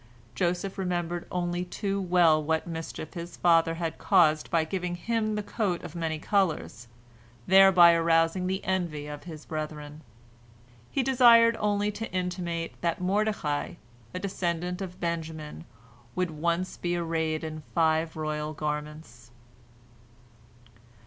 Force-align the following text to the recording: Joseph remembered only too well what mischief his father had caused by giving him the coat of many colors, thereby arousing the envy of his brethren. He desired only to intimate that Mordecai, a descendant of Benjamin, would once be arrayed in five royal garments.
Joseph 0.33 0.79
remembered 0.79 1.27
only 1.31 1.63
too 1.63 2.01
well 2.01 2.41
what 2.43 2.65
mischief 2.65 3.13
his 3.13 3.37
father 3.37 3.75
had 3.75 3.99
caused 3.99 4.49
by 4.49 4.63
giving 4.63 4.95
him 4.95 5.35
the 5.35 5.43
coat 5.43 5.83
of 5.83 5.93
many 5.93 6.17
colors, 6.17 6.87
thereby 7.45 7.91
arousing 7.93 8.47
the 8.47 8.63
envy 8.63 9.05
of 9.05 9.25
his 9.25 9.45
brethren. 9.45 10.01
He 10.89 11.03
desired 11.03 11.55
only 11.59 11.91
to 11.91 12.11
intimate 12.11 12.81
that 12.81 12.99
Mordecai, 12.99 13.75
a 14.11 14.17
descendant 14.17 14.81
of 14.81 14.99
Benjamin, 14.99 15.65
would 16.15 16.31
once 16.31 16.77
be 16.77 16.95
arrayed 16.97 17.43
in 17.43 17.61
five 17.75 18.15
royal 18.15 18.53
garments. 18.55 19.29